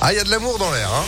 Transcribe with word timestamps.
Ah, 0.00 0.12
il 0.12 0.16
y 0.16 0.20
a 0.20 0.24
de 0.24 0.30
l'amour 0.30 0.58
dans 0.58 0.70
l'air, 0.70 0.88
hein. 0.92 1.04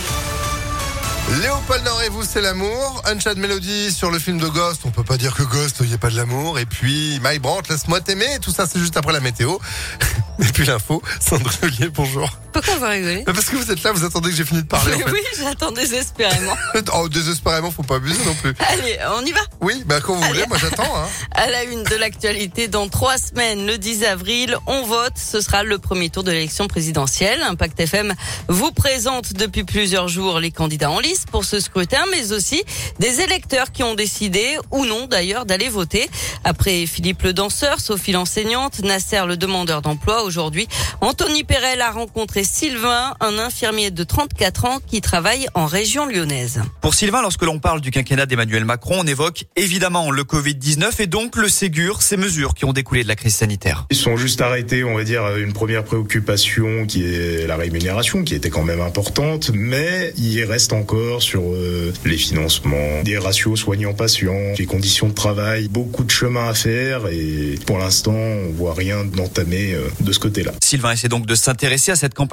Léopold 1.41 1.85
Nord 1.85 2.01
et 2.01 2.09
vous, 2.09 2.23
c'est 2.23 2.41
l'amour. 2.41 3.03
Unchained 3.05 3.37
Melody 3.37 3.91
sur 3.91 4.09
le 4.09 4.17
film 4.17 4.39
de 4.39 4.47
Ghost. 4.47 4.81
On 4.85 4.89
peut 4.89 5.03
pas 5.03 5.17
dire 5.17 5.35
que 5.35 5.43
Ghost, 5.43 5.77
il 5.81 5.87
n'y 5.87 5.93
a 5.93 5.97
pas 5.97 6.09
de 6.09 6.15
l'amour. 6.15 6.57
Et 6.57 6.65
puis, 6.65 7.19
My 7.23 7.37
Brandt, 7.37 7.71
laisse-moi 7.71 8.01
t'aimer. 8.01 8.39
Tout 8.41 8.51
ça, 8.51 8.65
c'est 8.65 8.79
juste 8.79 8.97
après 8.97 9.13
la 9.13 9.19
météo. 9.19 9.57
Et 10.39 10.45
puis 10.45 10.65
l'info, 10.65 11.03
Sandra 11.19 11.51
Ollier, 11.63 11.89
bonjour. 11.89 12.29
Pourquoi 12.51 12.73
on 12.75 12.79
va 12.79 12.89
rigoler 12.89 13.23
Parce 13.23 13.45
que 13.45 13.55
vous 13.55 13.71
êtes 13.71 13.83
là, 13.83 13.91
vous 13.91 14.03
attendez 14.05 14.29
que 14.29 14.35
j'ai 14.35 14.45
fini 14.45 14.61
de 14.63 14.67
parler. 14.67 14.95
en 14.95 14.99
fait. 14.99 15.11
Oui, 15.11 15.19
j'attends 15.37 15.71
désespérément. 15.71 16.53
oh, 16.93 17.09
désespérément, 17.09 17.71
faut 17.71 17.83
pas 17.83 17.95
abuser 17.95 18.23
non 18.25 18.33
plus. 18.35 18.53
Allez, 18.71 18.97
on 19.15 19.25
y 19.25 19.31
va 19.31 19.41
Oui, 19.61 19.83
bah 19.85 19.99
quand 20.01 20.15
vous 20.15 20.23
voulez, 20.23 20.45
moi 20.47 20.57
j'attends. 20.57 20.83
Hein. 20.97 21.07
À 21.31 21.49
la 21.49 21.63
une 21.63 21.83
de 21.83 21.95
l'actualité, 21.95 22.67
dans 22.67 22.89
trois 22.89 23.17
semaines, 23.17 23.65
le 23.65 23.77
10 23.77 24.03
avril, 24.03 24.57
on 24.67 24.83
vote. 24.83 25.13
Ce 25.15 25.41
sera 25.41 25.63
le 25.63 25.77
premier 25.77 26.09
tour 26.09 26.23
de 26.23 26.31
l'élection 26.31 26.67
présidentielle. 26.67 27.41
Impact 27.43 27.79
FM 27.79 28.13
vous 28.47 28.71
présente 28.71 29.33
depuis 29.33 29.63
plusieurs 29.63 30.07
jours 30.07 30.39
les 30.39 30.51
candidats 30.51 30.91
en 30.91 30.99
lice 30.99 31.25
pour 31.31 31.45
ce 31.45 31.59
scrutin, 31.59 32.03
mais 32.11 32.31
aussi 32.33 32.63
des 32.99 33.21
électeurs 33.21 33.71
qui 33.71 33.83
ont 33.83 33.95
décidé, 33.95 34.57
ou 34.71 34.85
non 34.85 35.07
d'ailleurs, 35.07 35.45
d'aller 35.45 35.69
voter. 35.69 36.09
Après 36.43 36.85
Philippe 36.85 37.23
le 37.23 37.33
danseur, 37.33 37.79
Sophie 37.79 38.11
l'enseignante, 38.11 38.79
Nasser 38.79 39.25
le 39.27 39.37
demandeur 39.37 39.81
d'emploi, 39.81 40.23
aujourd'hui, 40.23 40.67
Anthony 41.01 41.43
Perel 41.43 41.81
a 41.81 41.91
rencontré 41.91 42.38
Sylvain, 42.43 43.13
un 43.19 43.37
infirmier 43.37 43.91
de 43.91 44.03
34 44.03 44.65
ans 44.65 44.79
qui 44.85 45.01
travaille 45.01 45.47
en 45.53 45.65
région 45.65 46.05
lyonnaise. 46.05 46.61
Pour 46.81 46.93
Sylvain, 46.93 47.21
lorsque 47.21 47.43
l'on 47.43 47.59
parle 47.59 47.81
du 47.81 47.91
quinquennat 47.91 48.25
d'Emmanuel 48.25 48.65
Macron, 48.65 48.95
on 48.99 49.07
évoque 49.07 49.45
évidemment 49.55 50.11
le 50.11 50.23
Covid-19 50.23 51.01
et 51.01 51.07
donc 51.07 51.35
le 51.35 51.49
Ségur, 51.49 52.01
ces 52.01 52.17
mesures 52.17 52.53
qui 52.53 52.65
ont 52.65 52.73
découlé 52.73 53.03
de 53.03 53.07
la 53.07 53.15
crise 53.15 53.35
sanitaire. 53.35 53.85
Ils 53.89 53.97
sont 53.97 54.15
juste 54.15 54.41
arrêtés, 54.41 54.83
on 54.83 54.95
va 54.95 55.03
dire, 55.03 55.35
une 55.37 55.53
première 55.53 55.83
préoccupation 55.83 56.85
qui 56.85 57.03
est 57.03 57.47
la 57.47 57.57
rémunération, 57.57 58.23
qui 58.23 58.35
était 58.35 58.49
quand 58.49 58.63
même 58.63 58.81
importante, 58.81 59.51
mais 59.53 60.13
il 60.17 60.43
reste 60.45 60.71
encore 60.73 61.21
sur 61.21 61.41
euh, 61.41 61.91
les 62.05 62.17
financements, 62.17 63.03
des 63.03 63.17
ratios 63.17 63.59
soignants-patients, 63.59 64.53
les 64.57 64.65
conditions 64.65 65.09
de 65.09 65.13
travail, 65.13 65.67
beaucoup 65.67 66.03
de 66.03 66.11
chemin 66.11 66.47
à 66.47 66.53
faire 66.53 67.07
et 67.07 67.59
pour 67.65 67.77
l'instant, 67.77 68.13
on 68.13 68.51
voit 68.51 68.73
rien 68.73 69.03
d'entamé 69.03 69.73
euh, 69.73 69.89
de 69.99 70.11
ce 70.11 70.19
côté-là. 70.19 70.51
Sylvain 70.63 70.91
essaie 70.91 71.09
donc 71.09 71.25
de 71.25 71.35
s'intéresser 71.35 71.91
à 71.91 71.95
cette 71.95 72.13
campagne 72.13 72.28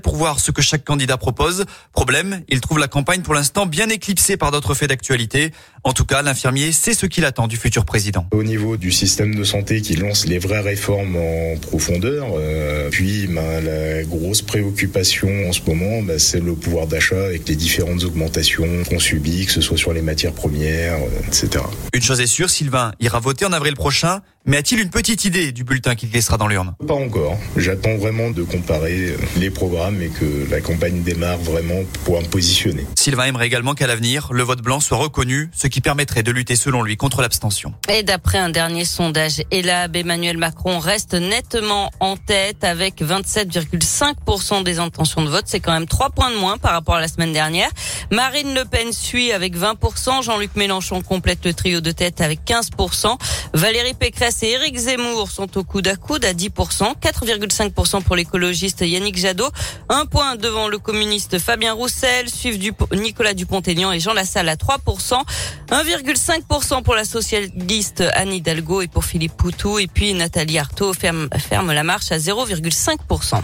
pour 0.00 0.16
voir 0.16 0.40
ce 0.40 0.50
que 0.50 0.62
chaque 0.62 0.84
candidat 0.84 1.16
propose. 1.16 1.64
Problème, 1.92 2.42
il 2.48 2.60
trouve 2.60 2.78
la 2.78 2.88
campagne 2.88 3.22
pour 3.22 3.34
l'instant 3.34 3.66
bien 3.66 3.88
éclipsée 3.88 4.36
par 4.36 4.50
d'autres 4.50 4.74
faits 4.74 4.88
d'actualité. 4.88 5.52
En 5.84 5.92
tout 5.92 6.04
cas, 6.04 6.22
l'infirmier 6.22 6.72
sait 6.72 6.94
ce 6.94 7.06
qu'il 7.06 7.24
attend 7.24 7.46
du 7.46 7.56
futur 7.56 7.84
président. 7.84 8.26
Au 8.32 8.42
niveau 8.42 8.76
du 8.76 8.90
système 8.90 9.34
de 9.34 9.44
santé 9.44 9.80
qui 9.80 9.96
lance 9.96 10.26
les 10.26 10.38
vraies 10.38 10.60
réformes 10.60 11.16
en 11.16 11.56
profondeur, 11.56 12.26
euh, 12.36 12.88
puis 12.90 13.26
ben, 13.28 13.60
la 13.60 14.02
grosse 14.04 14.42
préoccupation 14.42 15.28
en 15.48 15.52
ce 15.52 15.60
moment, 15.66 16.02
ben, 16.02 16.18
c'est 16.18 16.40
le 16.40 16.54
pouvoir 16.54 16.86
d'achat 16.86 17.24
avec 17.24 17.48
les 17.48 17.56
différentes 17.56 18.04
augmentations 18.04 18.66
qu'on 18.88 18.98
subit, 18.98 19.46
que 19.46 19.52
ce 19.52 19.60
soit 19.60 19.76
sur 19.76 19.92
les 19.92 20.02
matières 20.02 20.32
premières, 20.32 20.96
euh, 20.96 21.28
etc. 21.28 21.64
Une 21.94 22.02
chose 22.02 22.20
est 22.20 22.26
sûre, 22.26 22.50
Sylvain 22.50 22.92
ira 23.00 23.20
voter 23.20 23.44
en 23.44 23.52
avril 23.52 23.74
prochain, 23.74 24.20
mais 24.46 24.56
a-t-il 24.56 24.80
une 24.80 24.90
petite 24.90 25.24
idée 25.24 25.52
du 25.52 25.62
bulletin 25.62 25.94
qu'il 25.94 26.10
laissera 26.10 26.38
dans 26.38 26.48
l'urne? 26.48 26.74
Pas 26.86 26.94
encore. 26.94 27.38
J'attends 27.56 27.96
vraiment 27.96 28.30
de 28.30 28.42
comparer 28.42 29.10
euh, 29.10 29.16
les 29.36 29.50
programmes 29.50 30.00
et 30.02 30.08
que 30.08 30.50
la 30.50 30.60
campagne 30.60 31.02
démarre 31.02 31.38
vraiment 31.38 31.82
pour 32.04 32.20
me 32.20 32.26
positionner. 32.26 32.86
Sylvain 32.98 33.24
aimerait 33.24 33.46
également 33.46 33.74
qu'à 33.74 33.86
l'avenir, 33.86 34.30
le 34.32 34.42
vote 34.42 34.62
blanc 34.62 34.80
soit 34.80 34.96
reconnu, 34.96 35.50
ce 35.54 35.67
qui 35.68 35.80
permettrait 35.80 36.22
de 36.22 36.30
lutter 36.30 36.56
selon 36.56 36.82
lui 36.82 36.96
contre 36.96 37.22
l'abstention. 37.22 37.74
Et 37.88 38.02
d'après 38.02 38.38
un 38.38 38.50
dernier 38.50 38.84
sondage 38.84 39.42
ELAB, 39.50 39.96
Emmanuel 39.96 40.36
Macron 40.36 40.78
reste 40.78 41.14
nettement 41.14 41.90
en 42.00 42.16
tête 42.16 42.64
avec 42.64 43.00
27,5% 43.02 44.62
des 44.62 44.78
intentions 44.78 45.22
de 45.22 45.28
vote. 45.28 45.44
C'est 45.46 45.60
quand 45.60 45.72
même 45.72 45.86
3 45.86 46.10
points 46.10 46.30
de 46.30 46.36
moins 46.36 46.58
par 46.58 46.72
rapport 46.72 46.96
à 46.96 47.00
la 47.00 47.08
semaine 47.08 47.32
dernière. 47.32 47.70
Marine 48.10 48.54
Le 48.54 48.64
Pen 48.64 48.92
suit 48.92 49.32
avec 49.32 49.56
20%. 49.56 50.22
Jean-Luc 50.22 50.56
Mélenchon 50.56 51.02
complète 51.02 51.44
le 51.44 51.52
trio 51.52 51.80
de 51.80 51.90
tête 51.90 52.20
avec 52.20 52.40
15%. 52.46 53.16
Valérie 53.54 53.94
Pécresse 53.94 54.42
et 54.42 54.50
Éric 54.50 54.76
Zemmour 54.78 55.30
sont 55.30 55.58
au 55.58 55.64
coude 55.64 55.88
à 55.88 55.96
coude 55.96 56.24
à 56.24 56.32
10%. 56.32 56.94
4,5% 57.00 58.02
pour 58.02 58.16
l'écologiste 58.16 58.80
Yannick 58.80 59.18
Jadot. 59.18 59.50
Un 59.88 60.06
point 60.06 60.36
devant 60.36 60.68
le 60.68 60.78
communiste 60.78 61.38
Fabien 61.38 61.74
Roussel. 61.74 62.28
Suivent 62.30 62.74
Nicolas 62.92 63.34
Dupont-Aignan 63.34 63.92
et 63.92 64.00
Jean 64.00 64.14
Lassalle 64.14 64.48
à 64.48 64.56
3%. 64.56 65.22
1,5% 65.70 66.82
pour 66.82 66.94
la 66.94 67.04
socialiste 67.04 68.02
Anne 68.14 68.32
Hidalgo 68.32 68.80
et 68.80 68.88
pour 68.88 69.04
Philippe 69.04 69.36
Poutou. 69.36 69.78
Et 69.78 69.86
puis 69.86 70.14
Nathalie 70.14 70.58
Arthaud 70.58 70.94
ferme 70.94 71.28
la 71.72 71.82
marche 71.84 72.10
à 72.10 72.18
0,5%. 72.18 73.42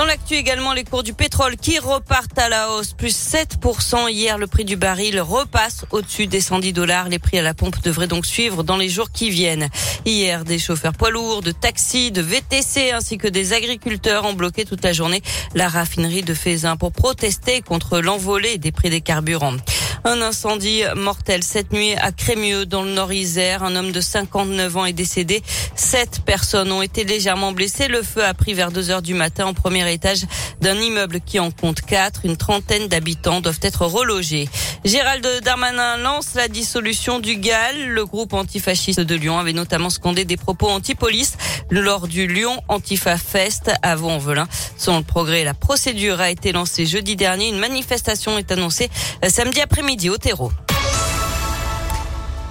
Dans 0.00 0.06
l'actu 0.06 0.32
également, 0.32 0.72
les 0.72 0.84
cours 0.84 1.02
du 1.02 1.12
pétrole 1.12 1.58
qui 1.58 1.78
repartent 1.78 2.38
à 2.38 2.48
la 2.48 2.70
hausse, 2.70 2.94
plus 2.94 3.14
7%. 3.14 4.08
Hier, 4.08 4.38
le 4.38 4.46
prix 4.46 4.64
du 4.64 4.76
baril 4.76 5.20
repasse 5.20 5.84
au-dessus 5.90 6.26
des 6.26 6.40
110 6.40 6.72
dollars. 6.72 7.10
Les 7.10 7.18
prix 7.18 7.38
à 7.38 7.42
la 7.42 7.52
pompe 7.52 7.82
devraient 7.82 8.06
donc 8.06 8.24
suivre 8.24 8.62
dans 8.62 8.78
les 8.78 8.88
jours 8.88 9.10
qui 9.12 9.28
viennent. 9.28 9.68
Hier, 10.06 10.46
des 10.46 10.58
chauffeurs 10.58 10.94
poids 10.94 11.10
lourds, 11.10 11.42
de 11.42 11.52
taxis, 11.52 12.12
de 12.12 12.22
VTC 12.22 12.92
ainsi 12.92 13.18
que 13.18 13.28
des 13.28 13.52
agriculteurs 13.52 14.24
ont 14.24 14.32
bloqué 14.32 14.64
toute 14.64 14.82
la 14.82 14.94
journée 14.94 15.20
la 15.54 15.68
raffinerie 15.68 16.22
de 16.22 16.32
Fézin 16.32 16.78
pour 16.78 16.92
protester 16.92 17.60
contre 17.60 18.00
l'envolée 18.00 18.56
des 18.56 18.72
prix 18.72 18.88
des 18.88 19.02
carburants. 19.02 19.56
Un 20.04 20.22
incendie 20.22 20.82
mortel 20.96 21.42
cette 21.42 21.72
nuit 21.72 21.94
à 21.94 22.10
Crémieux 22.10 22.64
dans 22.64 22.82
le 22.82 22.92
Nord-Isère. 22.92 23.62
Un 23.62 23.76
homme 23.76 23.92
de 23.92 24.00
59 24.00 24.76
ans 24.78 24.86
est 24.86 24.94
décédé. 24.94 25.42
Sept 25.74 26.22
personnes 26.24 26.72
ont 26.72 26.80
été 26.80 27.04
légèrement 27.04 27.52
blessées. 27.52 27.86
Le 27.86 28.02
feu 28.02 28.24
a 28.24 28.32
pris 28.32 28.54
vers 28.54 28.72
2 28.72 28.90
heures 28.90 29.02
du 29.02 29.12
matin 29.12 29.48
au 29.48 29.52
premier 29.52 29.92
étage 29.92 30.22
d'un 30.62 30.74
immeuble 30.76 31.20
qui 31.20 31.38
en 31.38 31.50
compte 31.50 31.82
quatre. 31.82 32.24
Une 32.24 32.38
trentaine 32.38 32.88
d'habitants 32.88 33.42
doivent 33.42 33.60
être 33.60 33.84
relogés. 33.84 34.48
Gérald 34.86 35.26
Darmanin 35.44 35.98
lance 35.98 36.34
la 36.34 36.48
dissolution 36.48 37.18
du 37.18 37.36
GAL. 37.36 37.88
Le 37.88 38.06
groupe 38.06 38.32
antifasciste 38.32 39.00
de 39.00 39.14
Lyon 39.14 39.38
avait 39.38 39.52
notamment 39.52 39.90
scandé 39.90 40.24
des 40.24 40.38
propos 40.38 40.70
anti-police 40.70 41.36
lors 41.70 42.08
du 42.08 42.26
Lyon 42.26 42.58
Antifa 42.68 43.18
Fest 43.18 43.70
à 43.82 43.96
Vaux-en-Velin. 43.96 44.48
Selon 44.78 44.98
le 44.98 45.04
progrès, 45.04 45.44
la 45.44 45.52
procédure 45.54 46.20
a 46.22 46.30
été 46.30 46.52
lancée 46.52 46.86
jeudi 46.86 47.16
dernier. 47.16 47.48
Une 47.48 47.58
manifestation 47.58 48.38
est 48.38 48.50
annoncée 48.50 48.88
samedi 49.28 49.60
après-midi 49.60 49.89
terreau. 50.18 50.69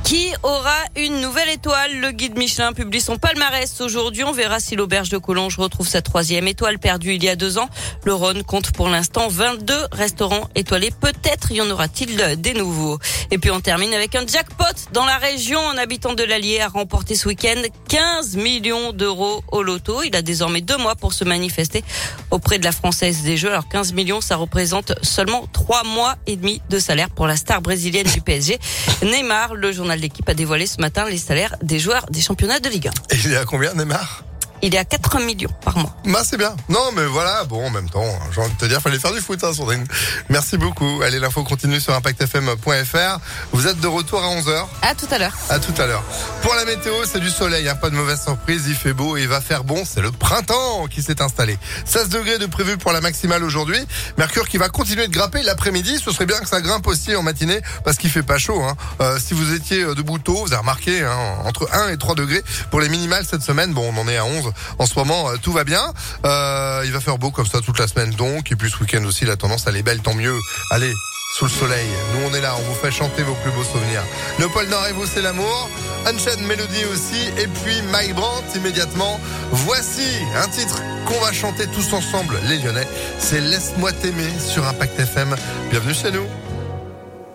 Qui 0.09 0.33
aura 0.41 0.73
une 0.95 1.21
nouvelle 1.21 1.49
étoile? 1.49 1.99
Le 1.99 2.09
guide 2.09 2.35
Michelin 2.35 2.73
publie 2.73 2.99
son 2.99 3.19
palmarès 3.19 3.79
aujourd'hui. 3.79 4.23
On 4.23 4.31
verra 4.31 4.59
si 4.59 4.75
l'auberge 4.75 5.09
de 5.09 5.19
Collonges 5.19 5.59
retrouve 5.59 5.87
sa 5.87 6.01
troisième 6.01 6.47
étoile 6.47 6.79
perdue 6.79 7.13
il 7.13 7.23
y 7.23 7.29
a 7.29 7.35
deux 7.35 7.59
ans. 7.59 7.69
Le 8.05 8.15
Rhône 8.15 8.41
compte 8.41 8.71
pour 8.71 8.89
l'instant 8.89 9.27
22 9.27 9.75
restaurants 9.91 10.49
étoilés. 10.55 10.89
Peut-être 10.99 11.51
y 11.51 11.61
en 11.61 11.69
aura-t-il 11.69 12.41
des 12.41 12.55
nouveaux. 12.55 12.97
Et 13.29 13.37
puis 13.37 13.51
on 13.51 13.61
termine 13.61 13.93
avec 13.93 14.15
un 14.15 14.25
jackpot 14.25 14.63
dans 14.93 15.05
la 15.05 15.17
région. 15.17 15.59
Un 15.69 15.77
habitant 15.77 16.13
de 16.13 16.23
l'Allier 16.23 16.59
a 16.61 16.69
remporté 16.69 17.13
ce 17.13 17.27
week-end 17.27 17.61
15 17.89 18.35
millions 18.35 18.93
d'euros 18.93 19.43
au 19.51 19.61
loto. 19.61 20.01
Il 20.01 20.15
a 20.15 20.23
désormais 20.23 20.61
deux 20.61 20.77
mois 20.77 20.95
pour 20.95 21.13
se 21.13 21.23
manifester 21.23 21.83
auprès 22.31 22.57
de 22.57 22.63
la 22.63 22.71
Française 22.71 23.21
des 23.21 23.37
Jeux. 23.37 23.51
Alors 23.51 23.69
15 23.69 23.93
millions, 23.93 24.21
ça 24.21 24.37
représente 24.37 24.91
seulement 25.03 25.45
trois 25.53 25.83
mois 25.83 26.15
et 26.25 26.35
demi 26.35 26.63
de 26.71 26.79
salaire 26.79 27.11
pour 27.11 27.27
la 27.27 27.35
star 27.35 27.61
brésilienne 27.61 28.07
du 28.07 28.21
PSG. 28.21 28.57
Neymar, 29.03 29.53
le 29.53 29.71
journal 29.71 29.98
l'équipe 29.99 30.27
a 30.29 30.33
dévoilé 30.33 30.65
ce 30.65 30.81
matin 30.81 31.07
les 31.09 31.17
salaires 31.17 31.55
des 31.61 31.79
joueurs 31.79 32.05
des 32.09 32.21
championnats 32.21 32.59
de 32.59 32.69
Ligue 32.69 32.87
1. 32.87 33.15
Et 33.15 33.19
il 33.25 33.33
est 33.33 33.37
à 33.37 33.45
combien, 33.45 33.73
Neymar? 33.73 34.23
Il 34.61 34.75
est 34.75 34.77
à 34.77 34.85
4 34.85 35.19
millions 35.21 35.49
par 35.63 35.77
mois. 35.77 35.95
Bah 36.05 36.21
c'est 36.23 36.37
bien. 36.37 36.55
Non 36.69 36.91
mais 36.95 37.05
voilà, 37.05 37.43
bon 37.45 37.65
en 37.65 37.69
même 37.69 37.89
temps, 37.89 38.05
j'ai 38.33 38.41
envie 38.41 38.53
de 38.53 38.57
te 38.57 38.65
dire, 38.65 38.81
fallait 38.81 38.99
faire 38.99 39.13
du 39.13 39.21
foot, 39.21 39.43
hein, 39.43 39.53
Sandrine. 39.53 39.85
Merci 40.29 40.57
beaucoup. 40.57 41.01
Allez, 41.03 41.19
l'info 41.19 41.43
continue 41.43 41.79
sur 41.79 41.93
impactfm.fr. 41.93 43.19
Vous 43.51 43.67
êtes 43.67 43.79
de 43.79 43.87
retour 43.87 44.23
à 44.23 44.27
11h. 44.35 44.65
À 44.81 44.95
tout 44.95 45.07
à 45.11 45.17
l'heure. 45.17 45.35
À 45.49 45.59
tout 45.59 45.73
à 45.81 45.85
l'heure. 45.85 46.03
Pour 46.41 46.53
la 46.55 46.65
météo, 46.65 46.93
c'est 47.05 47.19
du 47.19 47.29
soleil, 47.29 47.67
hein, 47.67 47.75
pas 47.75 47.89
de 47.89 47.95
mauvaise 47.95 48.21
surprise, 48.21 48.65
il 48.67 48.75
fait 48.75 48.93
beau 48.93 49.17
et 49.17 49.21
il 49.21 49.27
va 49.27 49.41
faire 49.41 49.63
bon, 49.63 49.83
c'est 49.85 50.01
le 50.01 50.11
printemps 50.11 50.87
qui 50.87 51.01
s'est 51.01 51.21
installé. 51.21 51.57
16 51.85 52.09
degrés 52.09 52.37
de 52.37 52.45
prévu 52.45 52.77
pour 52.77 52.91
la 52.91 53.01
maximale 53.01 53.43
aujourd'hui. 53.43 53.79
Mercure 54.17 54.47
qui 54.47 54.57
va 54.57 54.69
continuer 54.69 55.07
de 55.07 55.13
grimper 55.13 55.41
l'après-midi, 55.43 56.01
ce 56.03 56.11
serait 56.11 56.25
bien 56.25 56.39
que 56.39 56.47
ça 56.47 56.61
grimpe 56.61 56.87
aussi 56.87 57.15
en 57.15 57.23
matinée 57.23 57.61
parce 57.83 57.97
qu'il 57.97 58.09
fait 58.09 58.23
pas 58.23 58.37
chaud. 58.37 58.61
Hein. 58.63 58.75
Euh, 59.01 59.19
si 59.19 59.33
vous 59.33 59.53
étiez 59.53 59.83
debout 59.95 60.19
tôt, 60.19 60.45
vous 60.45 60.53
avez 60.53 60.61
remarqué 60.61 61.03
hein, 61.03 61.17
entre 61.45 61.69
1 61.73 61.89
et 61.89 61.97
3 61.97 62.15
degrés 62.15 62.43
pour 62.71 62.81
les 62.81 62.89
minimales 62.89 63.25
cette 63.29 63.43
semaine. 63.43 63.73
Bon, 63.73 63.91
on 63.93 64.01
en 64.01 64.07
est 64.07 64.17
à 64.17 64.25
11 64.25 64.48
en 64.77 64.85
ce 64.85 64.95
moment, 64.97 65.29
euh, 65.29 65.37
tout 65.41 65.51
va 65.51 65.63
bien. 65.63 65.81
Euh, 66.25 66.81
il 66.85 66.91
va 66.91 66.99
faire 66.99 67.17
beau 67.17 67.31
comme 67.31 67.47
ça 67.47 67.61
toute 67.61 67.79
la 67.79 67.87
semaine 67.87 68.11
donc. 68.11 68.51
Et 68.51 68.55
puis 68.55 68.69
ce 68.69 68.77
week-end 68.79 69.03
aussi, 69.05 69.25
la 69.25 69.37
tendance, 69.37 69.65
elle 69.67 69.77
est 69.77 69.83
belle, 69.83 69.99
tant 69.99 70.13
mieux. 70.13 70.37
Allez, 70.71 70.93
sous 71.37 71.45
le 71.45 71.51
soleil. 71.51 71.87
Nous, 72.13 72.27
on 72.29 72.33
est 72.33 72.41
là, 72.41 72.55
on 72.57 72.61
vous 72.61 72.75
fait 72.75 72.91
chanter 72.91 73.23
vos 73.23 73.35
plus 73.35 73.51
beaux 73.51 73.63
souvenirs. 73.63 74.03
Le 74.39 74.47
pôle 74.47 74.67
Nord 74.67 74.85
et 74.87 74.93
vous, 74.93 75.05
c'est 75.05 75.21
l'amour. 75.21 75.69
Unchained 76.05 76.45
Melody 76.47 76.85
aussi. 76.91 77.27
Et 77.37 77.47
puis 77.47 77.81
Mike 77.91 78.15
Brandt 78.15 78.55
immédiatement. 78.55 79.19
Voici 79.51 80.07
un 80.35 80.47
titre 80.47 80.81
qu'on 81.05 81.19
va 81.19 81.31
chanter 81.31 81.67
tous 81.67 81.93
ensemble, 81.93 82.39
les 82.45 82.57
Lyonnais. 82.57 82.87
C'est 83.19 83.41
Laisse-moi 83.41 83.91
t'aimer 83.93 84.29
sur 84.39 84.67
Impact 84.67 84.99
FM. 84.99 85.35
Bienvenue 85.69 85.93
chez 85.93 86.11
nous. 86.11 86.25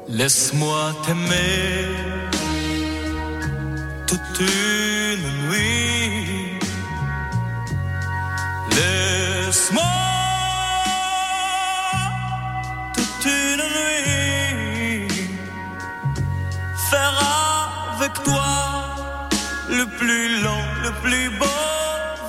Laisse-moi 0.09 0.93
t'aimer 1.07 1.87
toute 4.07 4.41
une 4.41 5.49
nuit. 5.49 5.54
toute 12.95 13.25
une 13.25 13.63
nuit. 13.77 15.09
Faire 16.91 17.19
avec 17.97 18.15
toi 18.25 18.47
le 19.71 19.87
plus 19.99 20.43
long, 20.43 20.65
le 20.83 20.91
plus 21.03 21.31
beau 21.39 21.47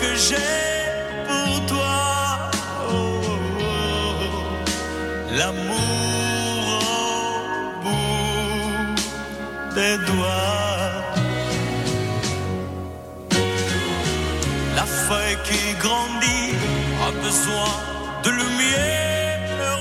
Que 0.00 0.14
j'ai 0.26 0.56
pour 1.28 1.66
toi 1.66 2.06
l'amour 5.38 6.80
au 7.42 7.82
bout 7.82 8.94
des 9.74 9.96
doigts. 10.08 10.92
La 14.74 14.86
feuille 15.06 15.38
qui 15.48 15.62
grandit 15.84 16.52
a 17.06 17.10
besoin 17.24 17.72
de 18.24 18.30
lumière. 18.30 19.78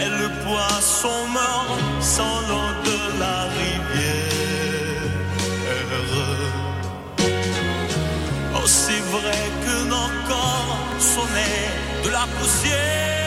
Et 0.00 0.08
le 0.20 0.28
poisson 0.44 1.18
meurt 1.36 1.80
sans 2.00 2.36
l'eau 2.48 2.69
Aussi 12.22 12.68
vrai 12.68 13.14
que 13.14 13.19